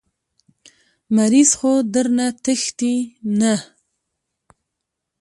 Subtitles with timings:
[1.15, 2.95] مريض خو درنه تښتي
[3.39, 3.53] نه.